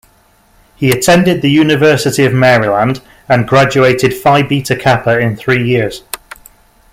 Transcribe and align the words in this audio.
He 0.77 0.89
attended 0.89 1.43
the 1.43 1.51
University 1.51 2.25
of 2.25 2.33
Maryland 2.33 3.01
and 3.29 3.47
graduated 3.47 4.15
Phi 4.15 4.41
Beta 4.41 4.75
Kappa 4.75 5.19
in 5.19 5.37
three 5.37 5.63
years. 5.63 6.01